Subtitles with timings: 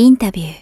[0.00, 0.54] インタビュー。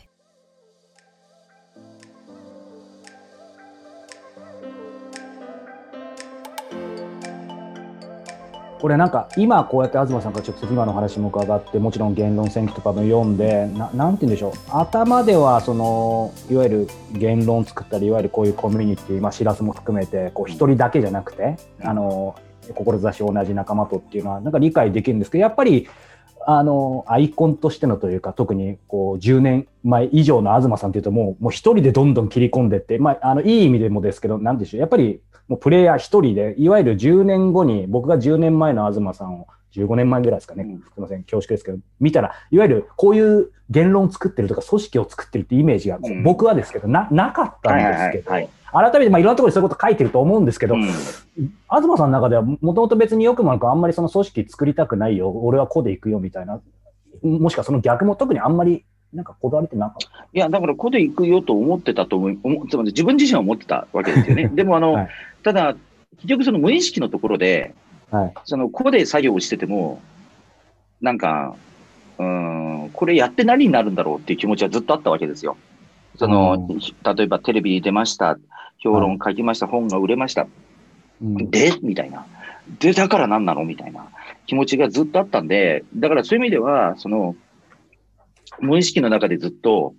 [8.81, 14.53] これなんか今こうやって東さんから直接今の話も伺ってもちろん言論選挙とかも読んでななんて言うんでしょう。
[14.71, 22.35] 頭ではそのいわゆる言論作ったりいわゆるこういうコミュニティまあしらすも含めてこう一人だけじゃなくてあの
[22.75, 25.89] 志同じ仲間とっていうのはなんか理解できるんですけどやっぱり
[26.51, 34.81] あのアイコンとしてのというか特にこう10年前以上の東さんというともうもう一人でどんどん切り込んでって、まあ、あのいい意味でもですけど何でしょう。
[34.81, 50.99] やっぱりもうプレイヤー1人で、いわゆる10年後に、僕が10年前の東さんを、15年前ぐらいですかね、すみません、恐縮ですけど、見たら、いわゆるこういう言論を作ってるとか、組織を作ってるってイメージが、僕はですけど、ななかったんですけど、改めて、まあ、いろんなところでそういうこと書いてると思うんですけど、うん、東
[51.71, 56.61] さんの中では、もともと別によくもなく、あんまりその組織作りたくないよ、俺はこうでいくよみたいな、
[57.23, 60.27] もしくはその逆も特にあんまりなんかこだわりってなかった。
[60.33, 64.51] いや、だからここで行くよと思ってたと思う、つまり自分自身は思ってたわけですよね。
[64.55, 65.09] でもあの、はい、
[65.43, 65.75] ただ、
[66.17, 67.75] 結局その無意識のところで、
[68.11, 70.01] はい、そのここで作業をしてても、
[71.01, 71.55] なんか、
[72.19, 75.57] うん、これやって何になるんだろうっていう気持ちはずっとあったわけですよ。
[76.17, 76.69] その、
[77.17, 78.39] 例えばテレビに出ました、
[78.79, 80.47] 評論書きました、はい、本が売れました。
[81.23, 82.27] うん、でみたいな。
[82.81, 83.65] で、だから何なの？
[83.65, 84.09] みたいな。
[84.47, 87.37] 気持ちがずっとあったんで、だからそういう意味では、その、
[88.61, 89.95] 無意識の中でずっと、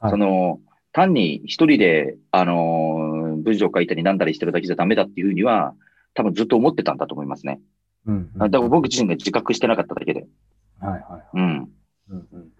[0.00, 0.60] はい、その、
[0.92, 5.74] 単に一人で、あのー、文章を書いたりなんだりしてるだけじゃダメだっていうふうには、
[6.14, 7.60] 多分ずっと思ってたんだと思いますね。
[8.06, 10.26] うん、うん、だから僕自身が自覚してなかっただけで。
[10.80, 11.38] はいはい。
[11.38, 11.68] うん。
[12.10, 12.52] うんうん、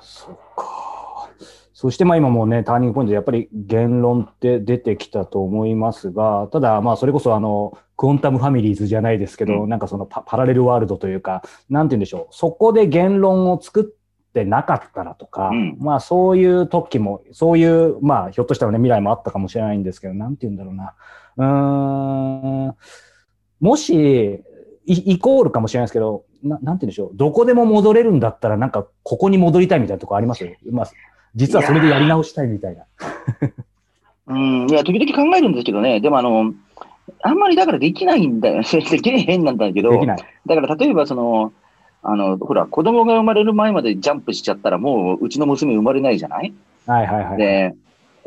[0.00, 1.30] そっか。
[1.72, 14.03] そしてまあ今もね、ターニングポイントでやっぱり言論って出てきたと思いますが、ただまあそれこそあの、クオンタムファミリーズじゃないですけど、うん、なんかそのパパラレルワールドというか、なんて言うんでしょう、そこで言論を作って
[14.34, 20.94] ってなかったらとか、うん、まあそういう時も、そういう、まあひょっとしたらね、未来もあったかもしれないんですけど、なんて言うんだろうな。
[21.36, 21.44] う
[22.70, 22.74] ん、
[23.60, 24.42] もし、
[24.86, 30.44] イコールかもしれないですけど、ななんて言うんでしょう、どこでも戻れるんだったら、なんかここに戻りたいみたいなとこあります？
[30.72, 30.90] まあ、
[31.36, 32.84] 実はそれでやり直したいみたいな。
[34.26, 36.52] うん、いや、時々考えるんですけどね、でもあの、
[37.22, 38.62] あんまりだからできないんだよ。
[38.66, 41.52] でき変なんだけど、だから例えばその、
[42.06, 46.52] あの、ほら、子供が生まれる前までジャンプしちゃったら、もううちの娘生まれないじゃない？
[46.86, 47.36] はいはいはい。
[47.38, 47.74] で、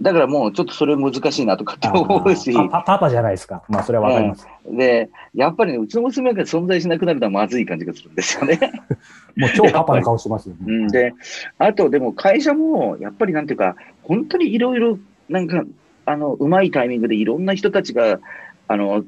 [0.02, 2.54] だからもうちょっとそれ難しいなとかって思うし。
[2.54, 3.64] パパパじゃないですか。
[3.68, 8.60] まあそれはわかります、で、やっぱりね、うちの娘が存在しなくなるのはまずい感じがするんですよね。
[9.38, 10.60] もう超パパの顔してますよね。
[10.66, 11.14] うん、で、
[11.60, 14.98] あとでも会社も、やっぱりなんていうか、本当にいろいろ、
[15.30, 15.64] なんか、
[16.06, 18.20] あの、うまいタイミングでいろんな人たちが、
[18.68, 19.04] あの、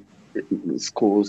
[0.93, 1.23] こう、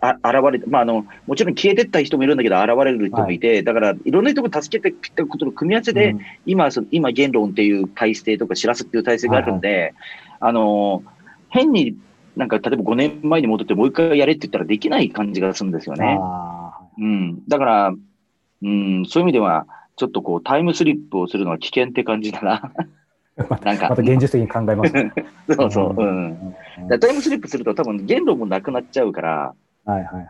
[0.00, 9.94] あ現れて、まあ、あの、もちろん消えてった人もいるんだけど、現れる人もいて、はい、だから、いろんな人が助けてきたことの組み合わせで、うん、今、その今、言論っていう体制とか、知らすっていう体制があるんで、はいはい、
[10.40, 11.02] あの、
[11.48, 11.96] 変に
[12.36, 16.18] なんか、例えば5年前に戻ってもう一回やれって言ったらできない感じがするんですよね。
[16.98, 17.46] うん。
[17.48, 17.94] だから、
[18.62, 19.66] うん、そういう意味では、
[19.96, 22.72] ちょっとこう、タイムスリップをするのは危険って感じだな。
[23.62, 25.12] なんかまた現実的に考えます、ね、
[25.50, 26.02] そうそう。
[26.02, 26.54] うん。
[27.00, 30.26] タイムスリップすると多分言論もなくなっちゃうから、はいはいはい。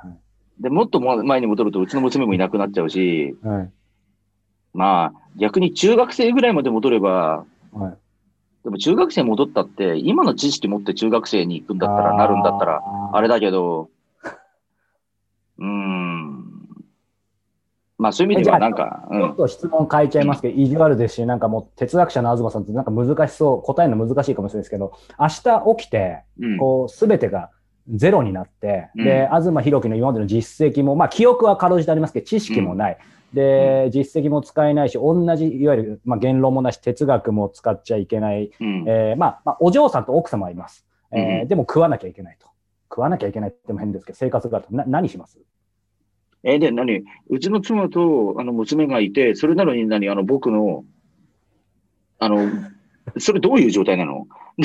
[0.61, 3.71] で、もっと前に戻るとうちの娘もいなくなっちゃうし、はい、
[4.75, 7.99] まあ、逆に中学生ぐらいまで戻れば、はい、
[8.65, 12.83] でも中学生戻ったって、今の知識持って中学生に行くんだったら、なるんだったら、
[13.13, 13.89] あれだけど、
[15.59, 16.00] うん。
[18.01, 26.23] まあそういう意味ではなんか、ちょっと質問変えちゃいますけど、うん、意地悪ですし、なんかもう哲学者の東さんってなんか難しそう、答えるの難しいかもしれないですけど、明日起きて、
[26.59, 27.51] こう、すべてが
[27.89, 32.99] ゼロになって、うん、で、東博樹の今までの実績も、まあ記憶はかろうじてありますけど、知識もない。
[33.33, 38.51] うん、で、実績も使えないし、同じ、いわゆる、まあ、言論もなし、哲学も使っちゃいけない。
[38.61, 40.87] うん、えー、まあ、まあ、お嬢さんと奥様はいます。
[41.13, 42.49] えー、でも食わなきゃいけないと。
[42.91, 45.39] 食わなきゃいけないっても変ですけど、生活があると、な何します？
[46.43, 47.05] えー、で、何？
[47.29, 50.09] うちの妻とあの娘がいて、それなのに何？
[50.09, 50.85] あの僕の、
[52.19, 52.49] あの、
[53.19, 54.27] それどういう状態なの？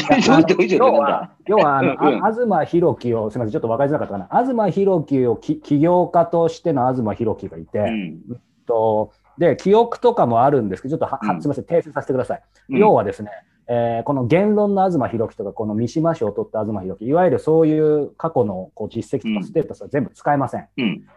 [0.78, 4.44] 要は、要はあの、 うん、東博樹を、すみません、ちょっと分かりづらかったかな？
[4.44, 12.44] 東博樹をき起業家としての東博樹がいて、うん、とで、記憶とかもあるんですけど、ちょっとは、うん、すみません、訂正させてください。
[12.70, 13.30] 要はですね、
[13.68, 20.68] えー、この言論の東博樹とか、この三島賞を取った東博樹、いわゆるそういう過去のこう実績とかステータスは全部使えません。
[20.78, 21.08] うん、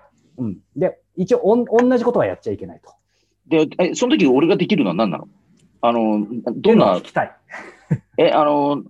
[0.76, 2.92] で、一応おん、同じことはやっちゃいけないと。
[3.48, 5.28] で、え、その時俺ができるのは何なの？
[5.80, 6.26] あの、
[6.56, 6.96] どんな？
[6.98, 7.36] 聞きたい。
[8.16, 8.82] え、あの、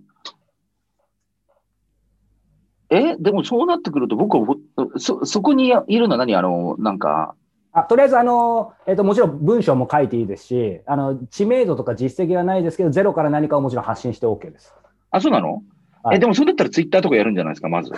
[2.89, 4.55] え、でもそうなってくると僕は
[4.97, 6.35] そ、そこにいるのは何？
[6.35, 7.35] あの、なんか、
[7.71, 14.73] あとりあえずあの、えっと、もちろん文章も書いていいですしあの、知名度とか実績はないですけど、ゼロから何かをもちろん発信して OK です。
[15.11, 15.61] あ、そうなの、
[16.03, 17.91] はい、えでも、それだったらツイッターとかやるんじゃないですか、まず。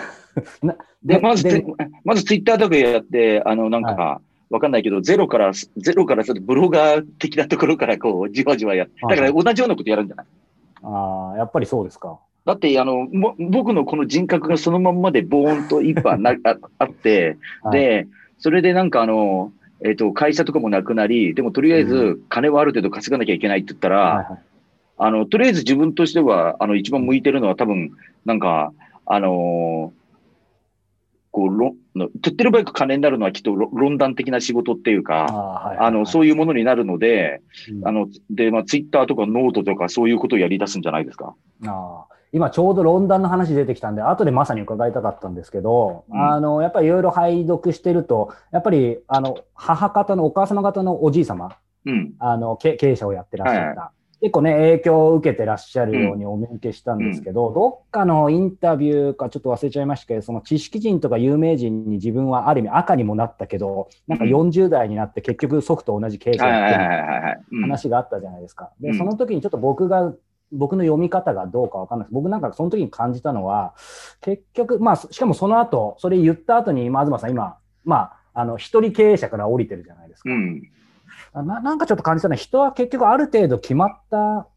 [1.04, 1.64] で、まず、
[2.04, 4.54] まずツイッターとかやって、あの、なんか、はい。
[4.54, 10.26] わかんないけど、ゼロから、ゼロからちょっとブロガー的なところからこう、じわじわやだから同じようなことやるんじゃない？
[10.84, 12.20] ああ、やっぱりそうですか。
[12.46, 18.08] だって、あの、も僕のこの人格がそのまんまでボーンと一本なあ あって、はい、で、
[18.40, 19.54] それでなんかあの、
[19.84, 24.40] えっ、ー、と、会社とかもなくなり、でもとりあえず金はある程度稼がなきゃいけないって言ったら、はいはい、
[25.04, 27.92] あの、とりあえず自分としては、あの、一番向いてるのは多分、
[28.24, 28.72] なんか、
[29.08, 30.02] あのー
[31.32, 31.76] こう、ろ
[32.22, 41.34] 手っ取り早く金になるのはきっと論壇的な仕事っていうか、あはいはいはい、あの、そういうものになるので、うん、あの、で、まあ、ツイッターとかノートとかそういうことをやり出すんじゃないですか。
[41.66, 53.82] あ今ちょうど論壇の話出てきたんで、後でまさに伺いたかったんですけど、うん、あの、やっぱりいろいろ拝読してると、やっぱり、あの、母方のお母様方のおじい様、うん、あの、経営者をやってらっしゃった。
[53.82, 66.48] はい結構ね、影響を受けてらっしゃるようにお見受けしたんですけど、うん、どっかのインタビューかちょっと忘れちゃいましたけど、その知識人とか有名人に自分はある意味赤にもなったけど、なんか40代になって結局祖父と同じ経営者っ
[67.50, 68.72] て話があったじゃないですか。
[68.80, 70.14] で、その時にちょっと僕が
[70.52, 72.14] 僕の読み方がどうかわかんないです。
[72.14, 73.74] 僕なんかその時に感じたのは、
[74.22, 80.30] 結局、まあ、しかもその後、それ言った後に、東さん今、まあ、あの、一人経営者から降りてるじゃないですか。
[80.30, 80.62] うん
[81.34, 84.48] ななんかちょっと感じたのは、人は結局ある程度決まった、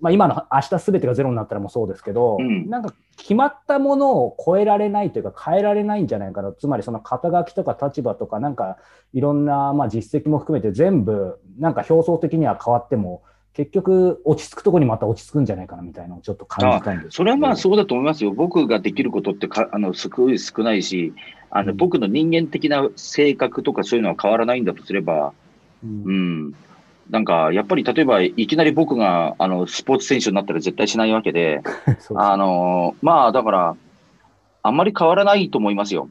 [0.00, 6.52] まあ、今の明日すべてがゼロになったらもそうですけど、うん、なんか決まったものを超えられないというか変えられないんじゃないかな。
[6.52, 8.76] つまりその肩書きとか立場とかなんか
[9.14, 13.22] いろんなまあ実績も含めて全部なんか表層的には変わっても
[13.54, 18.32] 結局落ち着くところにまた落ち着くんじゃないかなみたいなのをちょっと感じたんですそれはまあそうだと思いますよ。
[18.32, 21.14] 僕ができることってかあのすごい少ないし、
[21.50, 25.32] あの、うん、僕の人間的な性格とかそういうのは変わらないんだとすれば、
[25.86, 26.54] うん、
[27.10, 31.62] なんか、やっぱり例えば、いきなり僕が、あの、スポーツ選手になったら絶対しないわけで、
[32.16, 33.76] あの、まあ、だから、
[34.62, 36.08] あんまり変わらないと思いますよ。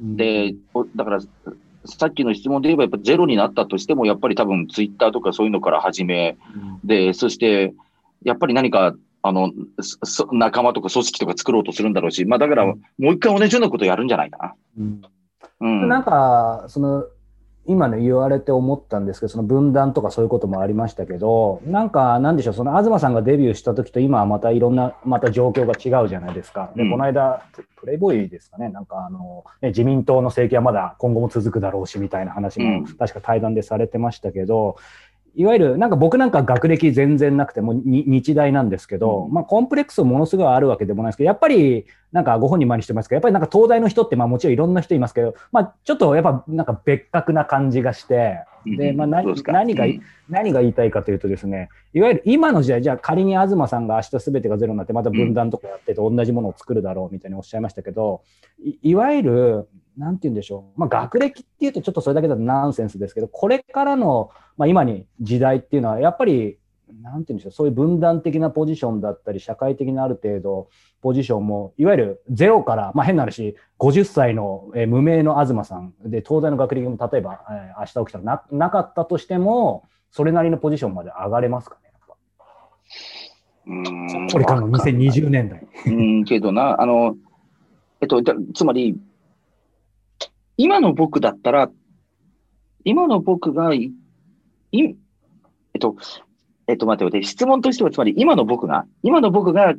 [0.00, 0.54] で、
[0.94, 1.20] だから、
[1.84, 6.36] さっきの質問で言えば、やっぱゼロになったとしても、やっぱり多分ツイッターとかそういうのから始め、
[6.84, 7.74] で、そして、
[8.22, 9.52] やっぱり何か、あの、
[10.32, 14.54] 仲間とか組織とか作ろうとするんだろうし、まあだから、もう一回同じようなことやるんじゃないかな。
[14.78, 15.02] うん。
[15.58, 17.04] うん、なんか、その、
[17.68, 26.70] 今ね、言われて思ったんですけど、その分断とかそういうこともありましたけど、なんか、なんでしょう、その東さんがデビューした時と今はまたいろんな、また状況が違うじゃないですか。
[26.76, 27.42] で、うん、この間、
[27.76, 34.76] プレイボーイですかね、なんかあの、ね、自民党の政権はまだ今後も続くだろうしみたいな話も、確か対談でされてましたけど、
[35.36, 48.38] いわゆる、なんか僕なんか学歴全然なくて、も日大なんですけど、うん、まあコンプレックスものすごいあるわけでもないですけど、やっぱりなんかご本人前にしてますけど、やっぱりなんか東大の人ってまあもちろんいろんな人いますけど、まあちょっとやっぱなんか別格な感じがして、
[48.76, 49.84] で、まあ何何が、
[50.28, 58.22] 何が言いたいかというとですね、いわゆる今の時代、じゃあ仮に東さんが明日全てがゼロになってまた分断とかやってて同じものを作るだろうみたいにおっしゃいましたけど、
[58.62, 60.80] いいわゆる、なんて言うんでしょう。
[60.80, 66.58] まあ、学歴っていうとちょっとそれだけだとナンセンスですけど、これからの、まあ、今に時代っていうのは、やっぱり、
[67.02, 67.52] なんて言うんでしょう。
[67.52, 70.68] そういう分断的なポジションだったり、社会的なある程度、
[71.00, 81.86] ポジションも、いわゆるゼロから、まあ、変な話、50歳の、えー、無名の東さんで、東大の学歴も例えば、えー、明日起きたらななかったとしても、それなりのポジションまで上がれますかね。
[83.68, 85.66] うんこれからの2020年代。
[85.86, 87.16] うん、けどな、あの、
[88.00, 88.22] えっと、
[88.54, 88.96] つまり、
[90.56, 91.70] 今の僕だったら、
[92.84, 93.92] 今の僕がい、
[94.70, 94.94] いえっ
[95.80, 95.96] と、
[96.68, 99.74] えっと、待って待って、質問としては、つまり今の僕が、今の僕が、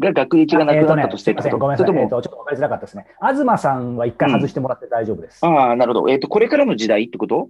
[0.00, 3.06] が学歴がなくなったとしてってこと、ごめんなさい、えっと、ちょっと分かりづらかったですね。
[3.20, 5.46] 東さんは一回外してもらって大丈夫です。
[5.46, 6.10] うん、ああ、なるほど。
[6.10, 7.48] えっと、これからの時代ってこと？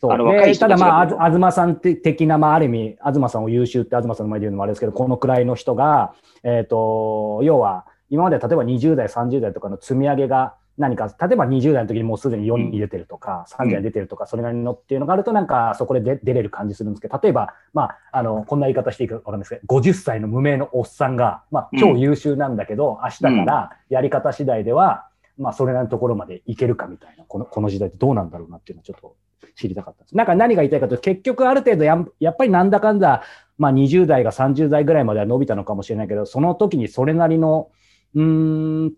[0.00, 0.12] そう。
[0.12, 29.16] あの若い人ただまあ、東さん的な、まあ、ある意味、東さんを優秀って東さんの前で言うのもあれですけど、このくらいの人が、えっ、と、要は、今まで例えば20代、30代とかの積み上げが何か、例えば20代の時にもうすでに4に出てるとか、うん、30代出てるとか、それなりのっていうのがあると、なんかそこで出れる感じするんですけど、例えば、まあ、あの、こんな言い方していいかわかんないですけど、50歳の無名のおっさんが、まあ、超優秀なんだけど、うん、明日からやり方次第では、まあ、それなりのところまでいけるかみたいな、この、この時代ってどうなんだろうなっていうのをちょっと
[29.56, 30.16] 知りたかったです。
[30.16, 33.22] なんか何が言いたいかというと、結局ある程度や、やっぱりなんだかんだ、
[33.56, 37.70] まあ、20代が30代ぐらいまでは伸びたのかもしれないけど、その時にそれなりの、
[38.14, 38.92] うん、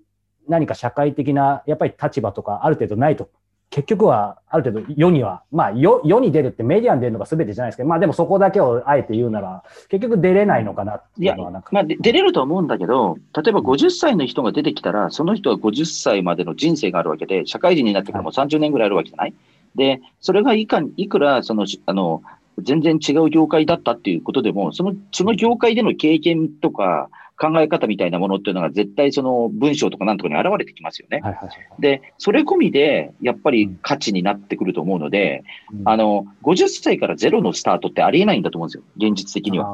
[0.48, 3.28] 何か社会的な、やっぱり立場とかある程度ないと、
[3.70, 11.68] 結局はある程度世には、まあ世世に出るってメディアに出るのが全てじゃないですけど、まあでもそこだけをあえて言うなら、結局出れないのかなっていうのはなんか。
[11.72, 19.34] まあ出れると思うんだけど、例えば50歳の人が出てきたら、その人は50歳までの人生があるわけで、社会人になってからも30年ぐらいあるわけじゃない、
[19.76, 22.22] で、それがいかいくら、その、あの、
[22.58, 27.08] 全然違う業界だったっていうことでも、その、その業界での経験とか
[27.40, 31.20] 考え方みたいなものっていうのが絶対その文章とかなんとかに現れてきますよね。
[31.22, 35.42] はいはいはい、で、それ込みでやっぱり価値になってくると思うので、
[35.72, 38.82] うん、あの、50歳からゼロのスタートってありえないんだと思うんですよ。
[38.96, 39.64] 現実的には。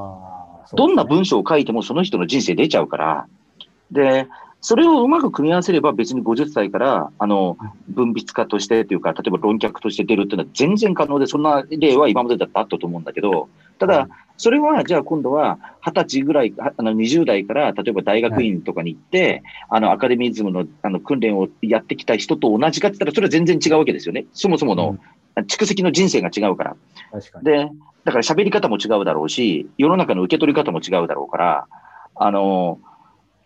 [0.70, 3.26] ね、どんな文章を書いてもその人の人生出ちゃうから。
[3.90, 4.28] で、
[4.60, 7.56] それをうまく組み合わせれば別に50歳から、あの、
[7.88, 24.26] 分泌家としてというか、例えば論客として出るっていうのは全然可能で、そんな例は今までだってあったと思うんだけど、ただ、それは、じゃあ今度は20歳ぐらい、あの20代から、例えば大学院とかに行って、はい、あの、アカデミズムのあの訓練をやってきた人と同じかって言ったら、それは全然違うわけですよね。
[24.32, 24.98] そもそもの
[25.42, 26.76] 蓄積の人生が違うから。
[27.12, 27.44] 確かに。
[27.44, 27.68] で、
[28.04, 31.66] だから喋り方も違うだろうし、世の中の受け取り方も違うだろうから、
[32.14, 32.78] あの、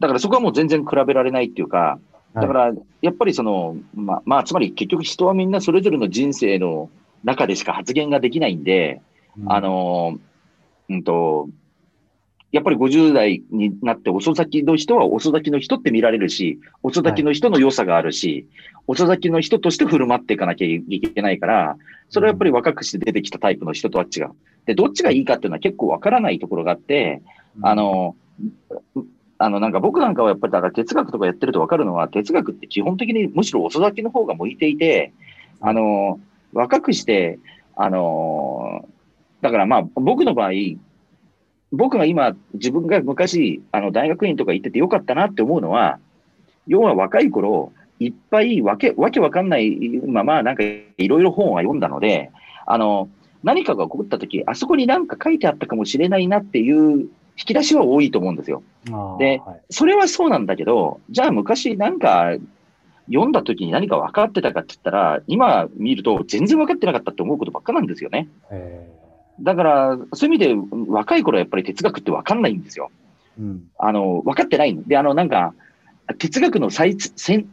[0.01, 1.99] だからそこはもう全然比べられないっていうか、
[2.35, 6.91] だから、やっぱりその、まあ、まあ、つまり結局人はみんなそれぞれの人生の
[7.25, 9.03] 中でしか発言ができないんで、
[9.39, 10.19] うん、あの、
[10.91, 11.49] うんと、
[12.53, 21.77] やっぱり50代になって遅咲きの人は遅咲きの人って見られるし、遅咲きの人の良さがあるし、はい、遅咲きの人として振る舞っていかなきゃいけないから、
[22.09, 24.31] それはやっぱり若くして出てきたタイプの人とは違う。
[24.67, 27.23] で、どっちがいいかっていうのは結構わからないところがあって、
[27.63, 28.17] あの、
[29.39, 35.13] あの、なんか僕なんかはやっぱりだから哲学とかやってると分かるのは、哲学って基本的にむしろ遅咲きの方が向いていて、
[35.61, 36.19] あの、
[36.53, 37.39] 若くして、
[37.77, 38.89] あの、
[39.41, 40.51] だからまあ僕の場合、
[41.73, 45.99] 僕が今、自分が昔、あの、大学院とか行っててよかったなって思うのは、
[46.67, 52.31] 要は若い頃、いっぱいわけ、わけわかんないまま、なんかいろいろ本は読んだので、
[52.67, 53.09] あの、
[53.45, 58.63] 何かが起こった時、あそこになんか書いてあったかもしれないなっていう引き出しは多いと思うんですよ。
[59.19, 62.37] で、はい、それはそうなんだけど、じゃあ昔なんか
[63.07, 68.29] 読んだ時に何か分かってたかって言ったら、今見ると全然分かってなかったって思うことばっかなんですよね。
[69.43, 72.91] だから、そういう意味で若い頃はやっぱり哲学って分かんないんですよ。
[73.39, 75.55] うん、あの、分かってないで、あの、なんか、
[76.19, 77.49] 哲学の最、先、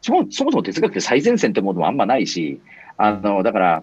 [0.00, 2.60] そもそも哲学って最前線ってものもあんまないし、
[2.96, 3.82] あの、だから、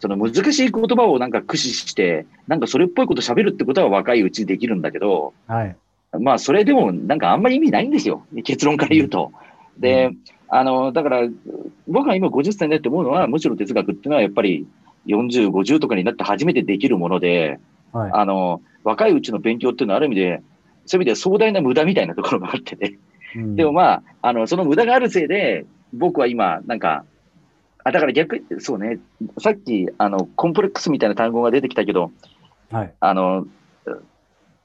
[0.00, 5.76] その難しい言葉をなんか駆使して、なんかそれっぽいこと喋るってことは若いうちにできるんだけど、はい、
[6.20, 8.26] まあそれでもなんかあんまり意味ないんですよ。
[8.44, 9.32] 結論から言うと。
[9.78, 10.10] で、
[10.48, 11.22] あの、だから
[11.88, 14.66] 僕が今50歳になって思うのは、むしろ哲学っていうのはやっぱり
[15.06, 17.58] 40、50とかになって初めてできるもので、
[17.92, 20.42] はい、あの、若いうちの勉強っていうのはある意味で、
[20.86, 22.98] そういう意味で壮大な無駄みたいなところがあってね。
[23.34, 27.04] うん、でもまあ、あの、その無駄があるせいで、僕は今、なんか、
[27.84, 28.98] あ、だから逆、そうね、
[29.38, 32.10] さっき、あの、コンプレックスみたいな単語が出てきたけど、
[32.70, 32.92] はい。
[32.98, 33.46] あの、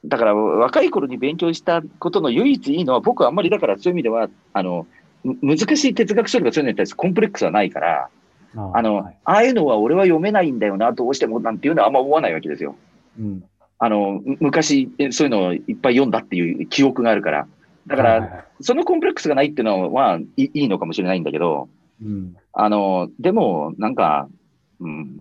[0.05, 4.88] だから若い頃に勉強したことの唯一いいのは、僕はあんまりだからそういう意味では、あの、
[5.24, 8.10] 難しい哲学書とかそういうのに対してコンプレックスはないから、
[8.55, 12.75] ああの、はい、ああいうのは俺は読めないんだよな、どうしてもなんていうのはあんま思わないわけですよ。
[13.20, 13.43] うん、
[13.79, 17.48] あの、昔、そういうのをいっぱい読んだっていう記憶があるから。
[17.88, 21.67] だから、そのコンプレックスがないっていうのはいいのかもしれないんだけど、
[22.03, 24.27] うん、あの、でも、なんか、
[24.79, 25.20] うん、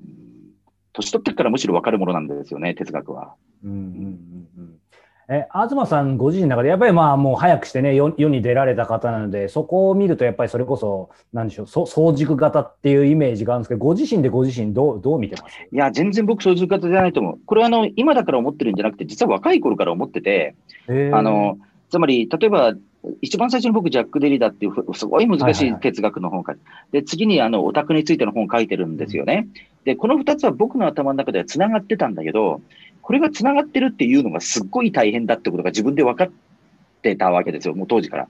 [0.93, 3.35] 年取ってからむしろ分かるものなんですよね、哲学は。
[3.65, 4.60] うんうんうんうん
[5.33, 15.55] え、東さんご自身の中で、やっぱりまあもう早くしてね世、世に出られた方なので、そこを見ると、やっぱりそれこそ、なんでしょう、そ早熟型っていうイメージがあるんですけど、ご自身でご自身どう、どう見てます？
[15.73, 17.39] いや、全然僕、早熟型じゃないと思う。
[17.47, 20.57] これはあの、今だから思ってるんじゃなくて、実は若い頃から思ってて、
[20.89, 21.59] あの、
[21.91, 22.75] つまり、例えば、
[23.23, 26.61] 一番最初に僕、ジャック・デリダっていう、すごい難しい哲学の本を書いて、
[26.91, 29.47] で、次にあの、オタクについての本を書いてるんですよね。
[29.85, 32.61] で、この二つは僕の頭の中では繋がってたんだけど、
[33.03, 36.31] これが繋がってるっていうのがすっごい大変だってことが自分で分かっ
[37.03, 38.29] てたわけですよ、もう当時から。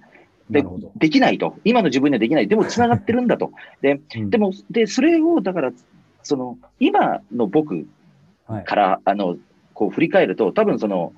[0.51, 0.65] で、
[0.97, 1.57] できないと。
[1.65, 2.49] 今の自分にはできない。
[2.49, 3.53] でも繋がってるんだと。
[3.83, 5.73] で、うん、でも、で、それを、だから、
[6.23, 7.87] その、今の僕
[8.65, 9.37] から、はい、あの、
[9.75, 11.13] こう振り返ると、多分その、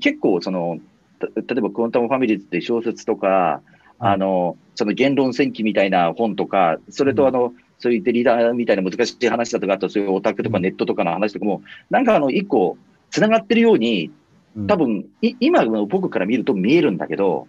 [0.00, 0.78] 結構その、
[1.20, 3.62] 例えばクォンタムファミリーズって小説とか、
[3.98, 12.76] あの、その言論戦記みたいな本とか、それとあの、うん、そういうリーダーみたいな難しい話だとか、あとそういうオタクとかネットとかの話とかも、なんかあの、一個、
[13.10, 14.10] 繋がってるように、
[14.68, 14.90] 多分、
[15.22, 17.48] うん、今の僕から見ると見えるんだけど、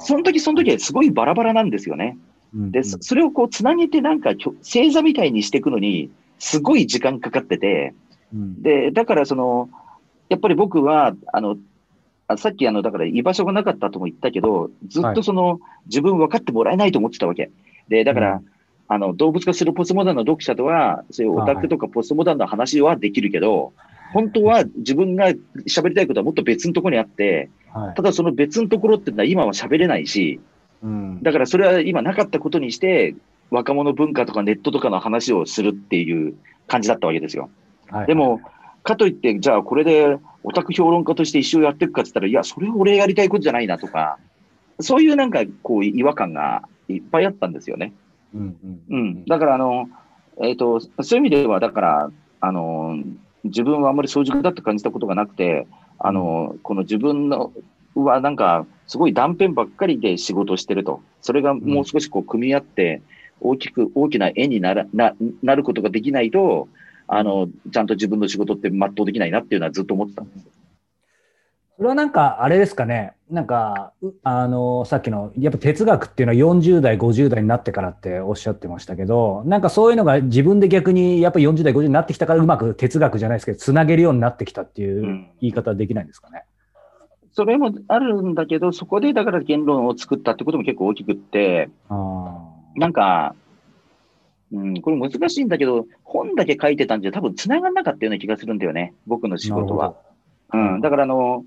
[0.00, 2.18] その時その時はすごいバラバラなんですよね。
[2.54, 7.94] で、それをこう、つなげてなんか、星座みたいにしていくのに、すごい時間かかってて、
[8.32, 9.70] で、だからその、
[10.28, 11.56] やっぱり僕は、あの、
[12.26, 17.50] あさっきあの、だから居場所がなかったとも言ったけど、ずっとその、はい、自分分かってもらえないと思ってたわけ。
[17.88, 18.46] で、だから、うん、
[18.88, 23.72] あの、動物化するポストモダンの読者とは、そういうオタクとかポストモダンの話はできるけど、
[24.12, 25.30] 本当は自分が
[25.66, 30.38] 喋りたいことはもっと別のところにあって、はい、ただその別のところってのは今は喋れないし、
[30.82, 33.16] うん、だからそれは今なかったことにして、
[33.50, 36.34] 若者文化とかネットとかの話をするっていう
[36.68, 37.50] 感じだったわけですよ。
[37.90, 38.40] はい、でも、
[38.82, 44.18] かといって、じゃあこれでオタク評論家として一生やっていくかって言ったら、いや、それ俺やりたいことじゃないなとか、
[44.80, 47.92] そういうなんかこう違和感がいっぱいあったんですよね。
[48.34, 49.88] うん、うん、だからあの、
[50.42, 52.10] えっ、ー、と、そういう意味では、だから、
[52.40, 52.98] あの、
[53.44, 55.66] 自分はあんまり早熟だと感じたことがなくて、
[55.98, 57.52] あの、この自分の
[57.94, 61.00] はなんか、すごい断片ばっかりで仕事をしてると。
[61.20, 63.02] それがもう少しこう組み合って、
[63.40, 66.68] 大きく、大きな絵にならななることができないと、
[67.06, 70.48] あの、ちゃんと自分の仕事って全うできないなっていうのはずっと思ってたんです。
[71.76, 73.14] それはなんか、あれですかね。
[73.28, 86.44] なんか、あの、さっきの、やっぱ哲学っていうのは40代、50代になってからっておっしゃってましたけど、なんかそういうのが自分で逆にやっぱ40代、50代になってきたからうまく哲学じゃないですけど、つなげるようになってきたっていう言い方はできないんですかね。
[87.22, 91.70] うん、それもあるんだけど、そこでだから言論を作ったってことも結構大きくって、
[92.76, 93.34] なんか、
[94.52, 99.96] うん、これ難しいんだけど、本だけ書いてたんじゃ多分繋がんなかったような気がするんだよね、僕の仕事は。
[100.52, 101.44] うん、だからあの、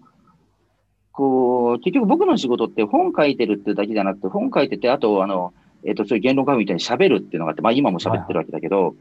[1.18, 5.52] こう、結局僕の仕事って本書いてるってだけじゃなくて、本書いてて、あと、あの、
[5.84, 8.96] えっ、ー、と、そういう言論家みたいに喋るっていうのがあって、まあ今も喋ってるわけだけど、はい、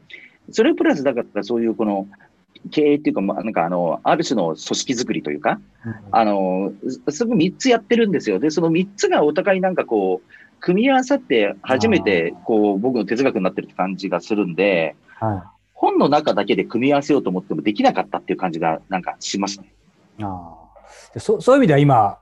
[0.51, 2.07] それプラスだからそういうこの、
[2.71, 6.73] 経営っていうか、まあ、なんかあの、ある種の組織づくりというか、うん、あの、
[7.09, 8.39] すぐ3つやってるんですよ。
[8.39, 19.71] で、その3つがお互いなんかこう、組み合わさって初めて、こう、僕の哲学になってるって感じがするんで、はい、本の中だけで組み合わせようと思ってもできなかったっていう感じがなんかしますね。
[20.19, 20.66] あ
[21.17, 22.19] そそういう意味では今、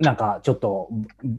[0.00, 0.88] なんかちょっと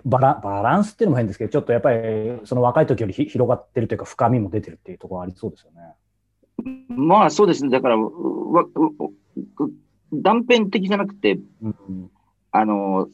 [0.06, 2.00] バラバランスっていうのも変ですけど、ちょっとやっぱり
[2.46, 5.96] その若い時より広がってるというか、深みも出てるっていうところありそうですよね。
[6.90, 8.66] まあそうですね、だからわ
[10.14, 12.10] 断片的じゃなくて、うん、
[12.52, 13.10] あの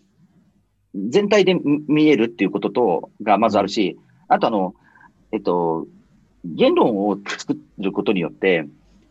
[0.94, 4.76] 全体で見えるっていうこととがまずあるし、あとあの、
[5.32, 5.88] えっと、
[6.44, 8.68] 言論を作ることによって、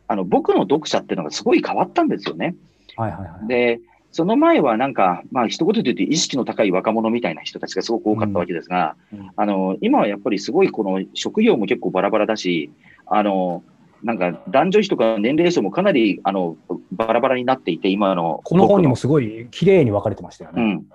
[0.07, 2.55] あの僕の読者っていうのがすごい変わったんですよね。
[2.97, 3.81] はいはいはい、で、
[4.13, 12.71] その前はなんか、まあ一言で言うと意識の高い若者みたいな人たちがすごく多かったわけですが、うんうん、あの、今はやっぱりすごいこの職業も結構バラバラだし、
[13.07, 13.63] あの、
[14.03, 16.57] なんか男女比とか年齢層もかなりあの
[16.93, 18.41] バラバラになっていて、今の。
[18.45, 20.63] この本にもすごい綺麗に分かれてましたよね。
[20.63, 20.87] うん。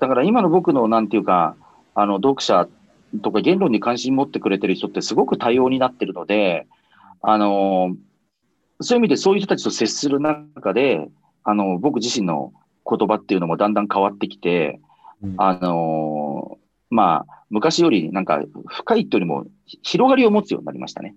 [0.00, 1.56] だから今の僕のなんていうか、
[1.94, 2.68] あの、読者
[3.22, 6.66] とか言論に関心持ってくれてる人ってすごく多様になってるので、
[7.22, 7.96] あの、
[8.80, 11.08] そういう意味でそういう人たちと接する中で、
[11.48, 12.52] あの、僕自身の
[12.86, 14.80] 言葉っていうのもだんだん変わってきて、
[15.22, 16.58] うん、あの
[16.90, 19.46] まあ、昔よりなんか深いってよりも
[19.82, 21.14] 広がりを持つようになりましたね。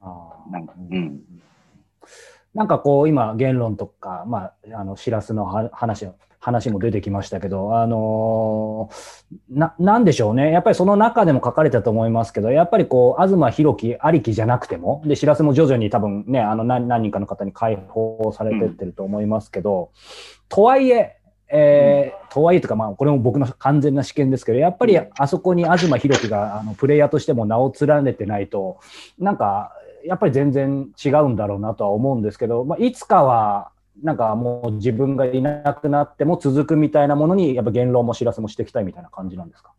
[0.00, 1.20] あなんか、うん。
[2.54, 6.08] なんかこう、今、言論とか、まあ、あの、しらすの話、
[6.42, 10.50] 話も出てきましたけど、あのー、な、でしょうね。
[10.50, 19.88] やっぱりその中でも書かれたと思いますけど、やっぱりこう、東博樹ありきじゃなくても、で、しらすも徐々に多分ね、あの何、何人かの方に解放されてってると思いますけど、うん、
[20.48, 21.16] とはいえ、
[21.48, 28.80] えー、とはいえとか、まあ、これも僕の完全な試験ですけど、やっぱりあそこに東博樹があのプレイヤーとしても名を連ねてないと、
[29.16, 33.70] なんか、やっぱり全然違うんだろうなとは思うんですけど、まあ、いつかは
[34.02, 39.72] なんかもう自分がいなくなっても続くみたいなものに、やっぱ言論も知らせもしていきたいみたいな感じなんですか？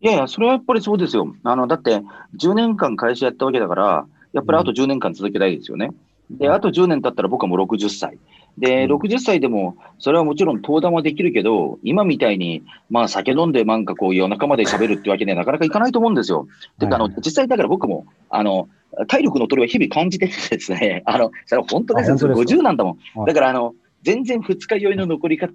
[0.00, 1.34] いやいや、それはやっぱりそうですよ。
[1.42, 2.02] あの、だって、
[2.38, 5.90] 10年間会社やったわけだから、やっぱりあと10年間続けたいですよね。
[6.30, 8.18] うん、で、あと10年経ったら僕はもう60歳。
[8.60, 16.46] で、60歳でも、それはもちろん登壇はできるけど、今みたいに、まあ酒飲んでなんかこう夜中まで喋るってわけにはなかなかいかないと思うんですよ。
[16.78, 18.68] てか、あの、実際だから僕も、あの、
[19.08, 22.16] 体力の取りは日々感じててですね、 あの、それは本当ですよ。
[22.16, 23.24] 50なんだもん。
[23.24, 25.52] だから、あの、全然二日酔いの残り方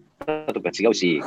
[0.51, 1.21] とか違うし、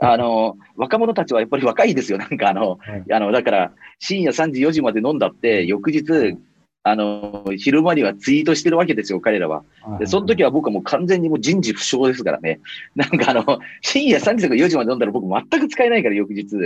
[0.00, 2.18] あの、若者たちはやっぱり若いですよ。
[2.18, 6.36] なんかあの、はい、あの、だから深夜3時、4時まで飲んだって、翌日、
[6.84, 9.62] あの、昼間にはツイートしてるわけですよ、彼らは。
[9.98, 12.60] で、その時は僕はもう完全にもう人事不詳ですからね。
[12.96, 16.56] なんかあの、深夜3時とか4時まで飲んだら僕全く使えないから、翌日。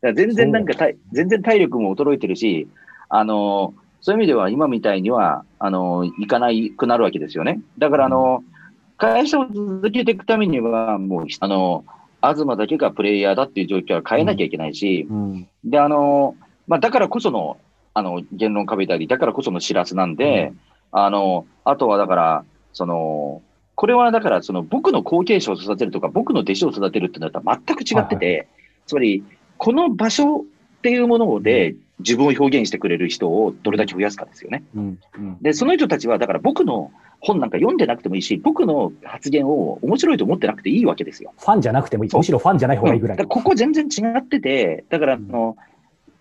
[0.00, 0.74] だ全然なんか
[1.12, 2.68] 全然体力も衰えてるし、
[3.08, 7.60] あの、そういう意味では今みたいには、あの、いかないくなるわけですよね。
[7.78, 8.58] だからあの、うん
[8.98, 11.84] 会社を続けていくためには、もう、あの、
[12.20, 16.34] 東だけがプレイヤーだっていう状況は変えなきゃいけないし、うんうん、で、あの、
[16.66, 17.58] まあ、だからこその、
[17.94, 20.52] あの、言論壁であり、だからこその知らずなんで、
[20.92, 23.42] うん、あの、あとはだから、その、
[23.74, 28.46] これはだから、その、僕の後継者を育てるとか、僕の弟子を育てるっていうのは全く違ってて、はいはい、
[28.86, 29.24] つまり、
[29.56, 30.44] この場所っ
[30.82, 34.62] ていうもので、自分を表現してくれる人をどれだけ増やすかですよね。
[34.74, 41.32] うんうん、で、その人たちは、だから僕の本なんか読んでなくてもいいし、僕の発言を面白いと思ってなくていいわけですよ。
[41.38, 42.16] ファンじゃなくてもいい。
[42.16, 43.18] むしろファンじゃない方がいいぐらい。
[43.18, 45.56] ここ全然違ってて、だからあの、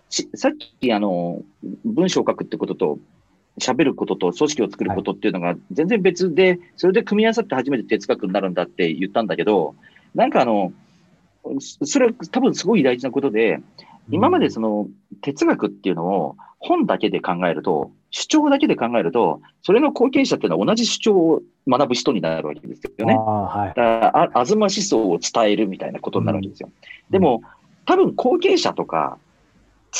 [0.09, 1.41] さっきあの
[1.85, 2.99] 文章を書くってことと、
[3.59, 9.75] 喋ることと組織を作ることっていうのが全然別で、それで組み合わさって初めて哲学になるんだって言ったんだけど、
[10.13, 10.71] なんかあの、
[11.59, 13.59] それは多分すごい大事なことで、
[14.09, 14.87] 今までその
[15.21, 23.15] 哲学っていうのを本だけで考えると、主張だけで考えると、それの後継者っていうのは同じ主張を学ぶ人になるわけですよね。
[23.15, 26.69] はい、だからあ、東思想を伝えるみたいなことになるわけですよ。
[26.69, 27.41] うん、でも、
[27.85, 29.17] 多分後継者とか、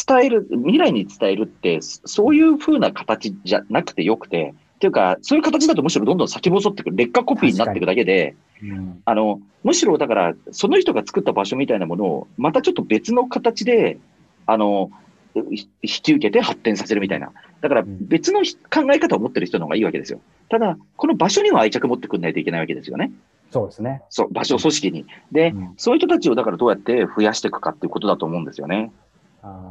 [0.06, 13.98] 伝える、未来に伝えるって、そういうふうな形じゃなくてよくて、っていうか、そういう形だとむしろどんどん先細ってくる、劣化コピーになっていくだけで、うん、あの、むしろだから、その人が作った場所みたいなものを、またちょっと別の形で、
[14.46, 14.92] あの、
[15.36, 17.32] 引き受けて発展させるみたいな。
[17.62, 20.22] だから別の考え方を持ってる人の方がいいわけですよ。
[20.50, 23.12] ただ、この場所には愛着持ってくんないといけないわけですよね。
[23.52, 24.02] そうですね。
[24.10, 25.06] そう、場所、組織に。
[25.32, 28.92] で、うん、そういう人たちをだからどうやって増やしていくかっていうことだと思うんですよね。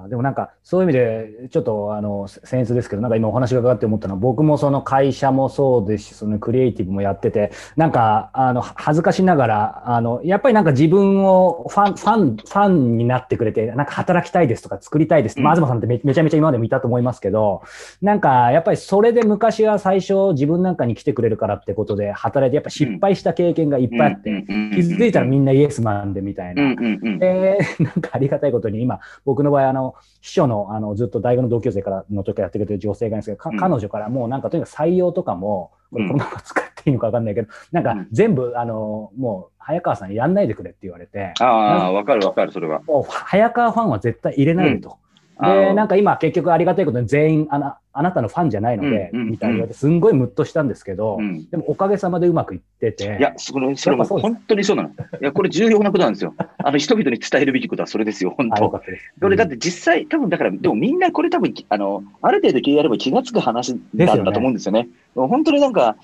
[0.05, 17.63] あでもなんかそういう意味でちょっとあの僭越ですけどなんか今お話が伺って思ったのは僕もその会社もそうですしそのクリエイティブもやっててなんかあの恥ずかしながらあのやっぱりなんか自分をファンファンファンになってくれてなんか働きたいですとか作りたいです、うん、まあ、東さんってめちゃめちゃ今までもいたと思いますけど
[18.01, 26.75] なんかやっぱりそれで昔は最初自分なんかに来てくれるからってことで働いてやっぱ失敗した経験がいっぱいあって、気づいたらみんなイエスマンでみたいな。
[27.19, 42.83] でなんかありがたいことに今僕の場合あの秘書のあのずっと大学の同級生からの時からやってくれてる女性がいるんですけど、うん、彼女からもうなんかとにかく採用とかも、これこのまま使っていいのか分かんないけど、なんか全部、あのもう早川さんやんないでくれって言われて、ああ、わかるわかる、それは。
[42.83, 44.99] もう早川ファンは絶対入れないでと。
[45.41, 51.19] で、なんか今結局ありがたいことに全員あなあなたのファンじゃないので、みたいに言われて、すんごいムッとしたんですけど、
[51.51, 53.17] でもおかげさまでうまくいってて。
[53.19, 54.91] いや、それ、それも本当にそうなの。
[54.91, 56.35] いや、これ重要なことなんですよ。
[56.59, 58.69] あの、人々に伝えるべきことはそれですよ、本当。
[58.69, 58.83] こ
[59.29, 64.81] れだって実際、多分だから、でもみんなこれ多分、あの、ある程度やれば気がつく話なんだと思うんですよね。
[64.81, 65.97] よね本当になんか、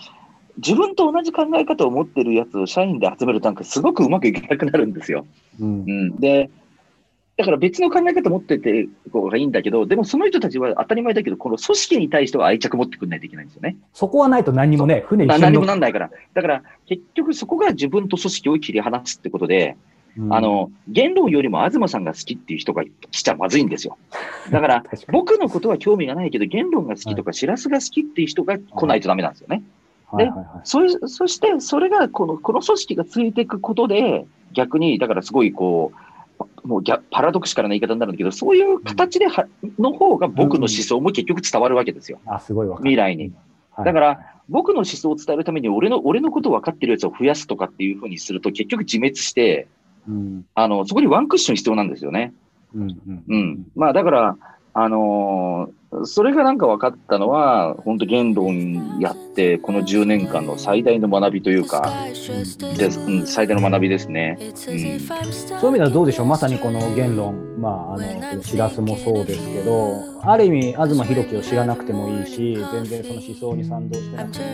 [0.59, 5.27] 自分と同じ考え方を持ってるやつを社員で集めるとなんかすごくうまくいかなくなるんですよ。
[5.61, 6.51] うん、うん、で、
[7.43, 13.77] だから別の考え方持ってて方がいいんだけど、でもその人たちは当たり前だけど、この組織に対しては愛着持ってくんないといけないんですよね。
[13.93, 16.11] そこはないと何もね、船に何もなんないから。
[16.35, 19.77] だから結局そこが自分と組織を切り離すってことで、
[20.17, 23.99] うん、あの、言論よりも東さんが好きっていう人が来ちゃまずいんですよ。
[24.51, 29.65] だから、 僕のことは興味がないけど、言論が好きとか、しらすが好きっていう人が来ないとダメなんですよね。
[30.17, 30.31] で、
[30.65, 36.12] そそして、それがこの、この組織がついていくことで、逆に、だからすごいこう、
[36.65, 39.47] もうパラドクシカルな言い方になるんだけど、そういう形では、
[39.79, 42.21] の方が僕の思想も結局伝わるわけですよ。
[42.27, 43.33] あ、すごい未来に。
[43.79, 49.69] だから、僕の思想を伝えるために俺の、俺のことを分かってるやつを増やすとかっていうふうにすると、結局自滅して、
[50.09, 52.35] うん、あの、そこにワンクッション必要なんですよね。
[52.75, 53.67] うん、うん、うん。
[53.77, 54.37] まあ、だから、
[54.75, 61.83] あのー、それがなんか分かったのは、本当言論やって、この10年間の最大の学びというか、
[62.77, 64.57] でうん、最大の学びですね、うん。
[64.57, 64.99] そういう意
[65.73, 67.99] 味ではどうでしょう、まさにこの言論、まあ、あ
[68.35, 74.51] の、しらすもそうですけど、ある意味、東博樹を知らなくてもいいし、全然その思想に賛同してなくてもいい。